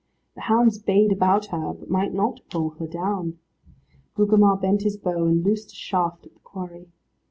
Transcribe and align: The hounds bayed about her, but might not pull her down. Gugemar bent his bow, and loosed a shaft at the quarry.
The 0.33 0.41
hounds 0.41 0.79
bayed 0.79 1.11
about 1.11 1.45
her, 1.51 1.73
but 1.75 1.91
might 1.91 2.11
not 2.11 2.39
pull 2.49 2.71
her 2.79 2.87
down. 2.87 3.37
Gugemar 4.15 4.55
bent 4.59 4.81
his 4.81 4.97
bow, 4.97 5.27
and 5.27 5.43
loosed 5.45 5.71
a 5.73 5.75
shaft 5.75 6.25
at 6.25 6.33
the 6.33 6.39
quarry. 6.39 6.87